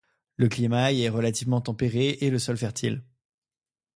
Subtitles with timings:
[0.37, 3.03] Le climat y est relativement tempéré et le sol fertile.